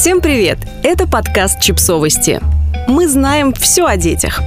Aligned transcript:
Всем 0.00 0.22
привет! 0.22 0.56
Это 0.82 1.06
подкаст 1.06 1.60
«Чипсовости». 1.60 2.40
Мы 2.88 3.06
знаем 3.06 3.52
все 3.52 3.84
о 3.84 3.98
детях. 3.98 4.40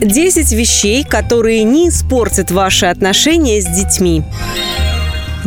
10 0.00 0.50
вещей, 0.50 1.04
которые 1.04 1.62
не 1.62 1.90
испортят 1.90 2.50
ваши 2.50 2.86
отношения 2.86 3.60
с 3.60 3.66
детьми. 3.66 4.24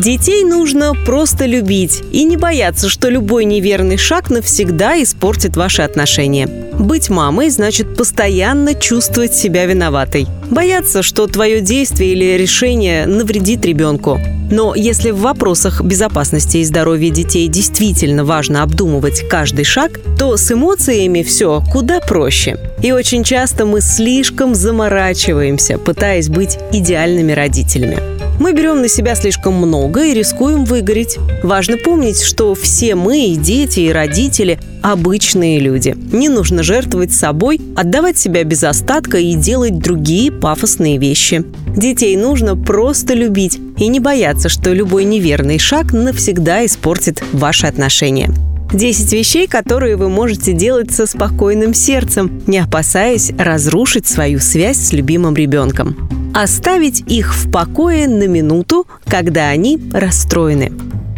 Детей 0.02 0.44
нужно 0.44 0.96
просто 0.96 1.46
любить 1.46 2.02
и 2.12 2.24
не 2.24 2.36
бояться, 2.36 2.90
что 2.90 3.08
любой 3.08 3.46
неверный 3.46 3.98
шаг 3.98 4.32
навсегда 4.32 5.00
испортит 5.04 5.56
ваши 5.56 5.84
отношения. 5.84 6.48
Быть 6.48 7.12
мамой 7.12 7.52
значит 7.52 7.96
постоянно 7.96 8.74
чувствовать 8.74 9.36
себя 9.36 9.68
виноватой. 9.68 10.26
Бояться, 10.50 11.04
что 11.04 11.28
твое 11.28 11.62
действие 11.62 12.14
или 12.14 12.36
решение 12.36 13.06
навредит 13.06 13.64
ребенку. 13.64 14.20
Но 14.50 14.74
если 14.74 15.12
в 15.12 15.20
вопросах 15.20 15.82
безопасности 15.82 16.58
и 16.58 16.64
здоровья 16.64 17.12
детей 17.12 17.48
действительно 17.48 18.26
важно 18.26 18.64
обдумывать 18.64 19.30
каждый 19.30 19.66
шаг, 19.66 20.00
то 20.18 20.36
с 20.36 20.52
эмоциями 20.52 21.22
все 21.22 21.64
куда 21.72 22.00
проще. 22.00 22.58
И 22.82 22.92
очень 22.92 23.24
часто 23.24 23.68
мы 23.68 23.82
слишком 23.82 24.56
заморачиваемся, 24.56 25.78
пытаясь 25.78 26.28
быть 26.28 26.58
идеальными 26.72 27.34
родителями. 27.34 28.21
Мы 28.42 28.54
берем 28.54 28.82
на 28.82 28.88
себя 28.88 29.14
слишком 29.14 29.54
много 29.54 30.04
и 30.04 30.16
рискуем 30.16 30.66
выгореть. 30.66 31.20
Важно 31.44 31.78
помнить, 31.78 32.20
что 32.24 32.56
все 32.56 32.96
мы, 32.96 33.28
и 33.28 33.36
дети, 33.36 33.82
и 33.82 33.92
родители, 33.92 34.58
обычные 34.82 35.60
люди. 35.60 35.96
Не 36.12 36.28
нужно 36.28 36.64
жертвовать 36.64 37.14
собой, 37.14 37.62
отдавать 37.76 38.18
себя 38.18 38.44
без 38.44 38.64
остатка 38.64 39.20
и 39.20 39.36
делать 39.36 39.78
другие 39.78 40.32
пафосные 40.32 40.98
вещи. 40.98 41.46
Детей 41.78 42.18
нужно 42.18 42.58
просто 42.58 43.14
любить 43.14 43.60
и 43.78 43.88
не 43.88 44.00
бояться, 44.00 44.50
что 44.50 44.74
любой 44.74 45.04
неверный 45.04 45.60
шаг 45.60 45.94
навсегда 45.94 46.66
испортит 46.66 47.22
ваши 47.34 47.68
отношения. 47.68 48.34
10 48.74 49.14
вещей, 49.14 49.46
которые 49.46 49.98
вы 49.98 50.10
можете 50.10 50.54
делать 50.54 50.92
со 50.92 51.06
спокойным 51.06 51.76
сердцем, 51.76 52.42
не 52.48 52.58
опасаясь 52.58 53.34
разрушить 53.38 54.08
свою 54.08 54.40
связь 54.40 54.78
с 54.78 54.94
любимым 54.94 55.36
ребенком. 55.36 56.21
Оставить 56.34 57.04
их 57.08 57.36
в 57.36 57.52
покое 57.52 58.08
на 58.08 58.26
минуту, 58.26 58.88
когда 59.06 59.50
они 59.50 59.78
расстроены. 59.92 60.72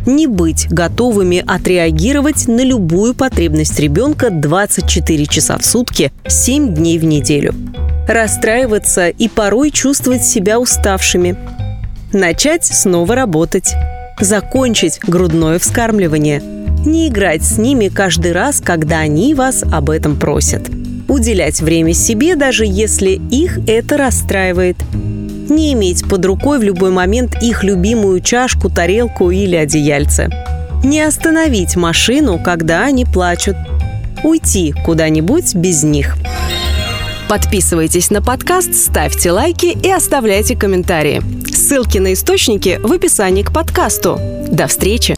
Не 0.08 0.26
быть 0.26 0.68
готовыми 0.70 1.44
отреагировать 1.46 2.48
на 2.48 2.62
любую 2.62 3.14
потребность 3.14 3.80
ребенка 3.80 4.32
24 4.32 5.26
часа 5.28 5.58
в 5.58 5.66
сутки, 5.66 6.12
7 6.26 6.74
дней 6.74 6.98
в 6.98 7.06
неделю. 7.06 7.54
Расстраиваться 8.08 9.08
и 9.08 9.28
порой 9.30 9.70
чувствовать 9.70 10.26
себя 10.26 10.60
уставшими. 10.60 11.38
Начать 12.12 12.66
снова 12.66 13.16
работать. 13.16 13.74
Закончить 14.20 15.00
грудное 15.00 15.60
вскармливание. 15.60 16.42
Не 16.86 17.08
играть 17.08 17.44
с 17.44 17.58
ними 17.58 17.88
каждый 17.88 18.34
раз, 18.34 18.62
когда 18.62 19.00
они 19.00 19.36
вас 19.36 19.64
об 19.64 19.90
этом 19.90 20.18
просят 20.18 20.70
уделять 21.14 21.62
время 21.62 21.94
себе, 21.94 22.36
даже 22.36 22.66
если 22.66 23.22
их 23.32 23.60
это 23.68 23.98
расстраивает. 23.98 24.78
Не 25.50 25.74
иметь 25.74 26.08
под 26.08 26.26
рукой 26.26 26.60
в 26.60 26.64
любой 26.64 26.90
момент 26.90 27.36
их 27.42 27.64
любимую 27.64 28.22
чашку, 28.22 28.70
тарелку 28.70 29.30
или 29.30 29.56
одеяльце. 29.56 30.30
Не 30.84 31.02
остановить 31.02 31.76
машину, 31.76 32.40
когда 32.44 32.84
они 32.84 33.06
плачут. 33.06 33.56
Уйти 34.24 34.74
куда-нибудь 34.86 35.54
без 35.56 35.84
них. 35.84 36.18
Подписывайтесь 37.30 38.10
на 38.10 38.22
подкаст, 38.22 38.74
ставьте 38.76 39.32
лайки 39.32 39.66
и 39.66 39.90
оставляйте 39.92 40.56
комментарии. 40.56 41.22
Ссылки 41.48 41.98
на 41.98 42.14
источники 42.14 42.80
в 42.82 42.92
описании 42.92 43.44
к 43.44 43.54
подкасту. 43.54 44.20
До 44.50 44.68
встречи! 44.68 45.16